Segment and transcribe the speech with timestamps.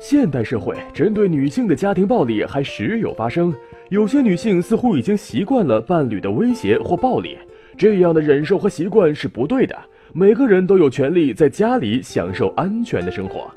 [0.00, 3.54] 现代社会针对女性的家庭暴力还时有发生，
[3.90, 7.36] 有些女性似乎已经习惯了伴侣的威胁或暴力，
[7.76, 9.78] 这样的忍受和习惯是不对的。
[10.14, 13.50] 每个人都有权利在家里享受安全的生活。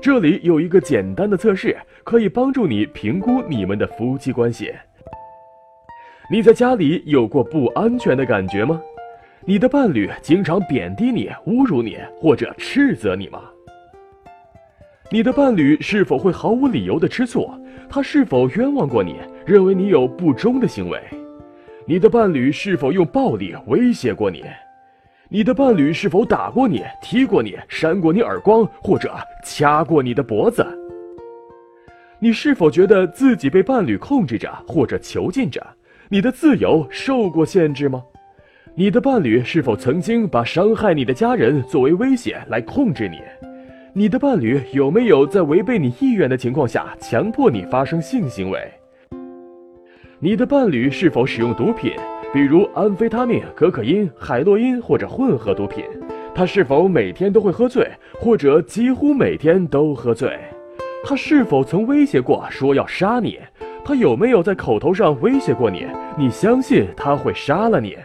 [0.00, 4.72] 这里有一个简单的测试，可以帮助你评估你们的夫妻关系。
[6.30, 8.80] 你在家里有过不安全的感觉吗？
[9.44, 13.42] 你的伴侣经常贬低你、侮辱你或者斥责你吗？
[15.12, 17.50] 你的伴侣是否会毫无理由的吃醋？
[17.88, 21.02] 他是否冤枉过你，认为你有不忠的行为？
[21.84, 24.44] 你的伴侣是否用暴力威胁过你？
[25.28, 29.12] 你的伴侣是否打过你、踢过你、扇过你耳光，或者
[29.44, 30.64] 掐过你的脖子？
[32.20, 35.60] 你是否觉得自己被伴侣控制着或者囚禁着？
[36.08, 38.00] 你的自由受过限制吗？
[38.76, 43.18] 你的伴侣是否曾经把伤害你的家人作为威胁来控制你？
[43.92, 48.72] 你的伴侣有没有在违背你意愿的情况下强迫你发生性行为？
[50.20, 51.92] 你的伴侣是否使用毒品？
[52.32, 55.84] 比如安非他命、可可因、海洛因或者混合毒品，
[56.32, 60.38] 他是否每天都会喝醉，或者几乎每天都喝醉？
[61.02, 63.40] 他是否曾威胁过说要杀你？
[63.84, 65.84] 他有没有在口头上威胁过你？
[66.16, 67.96] 你相信他会杀了你？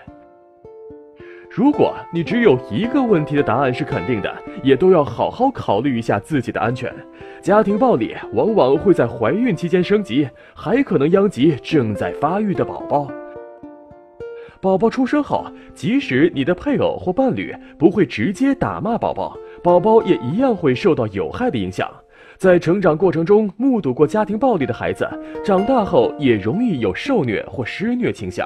[1.56, 4.30] 如果你只有一个问题的答案是肯定的，
[4.62, 6.94] 也都要好好考虑一下自己的安全。
[7.42, 13.08] 家庭暴力往往会在怀孕期间升级，还可能殃及正在发育的宝宝。
[14.60, 21.90] 宝宝出生后，即使你的配偶或伴侣不会直接打骂宝宝，宝宝也一样会受到有害的影响。
[22.36, 25.08] 在成长过程中目睹过家庭暴力的孩子，
[25.42, 28.46] 长大后也容易有受虐或施虐倾向。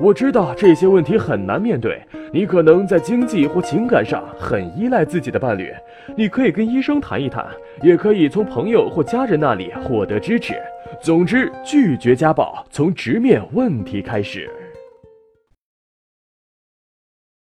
[0.00, 2.00] 我知道这些问题很难面对，
[2.32, 5.72] 你可能在经济或情感上很依赖自己的伴侣，
[6.16, 7.44] 你可以跟医生谈一谈，
[7.82, 10.54] 也可以从朋友或家人那里获得支持。
[11.02, 14.48] 总之，拒绝家暴从直面问题开始。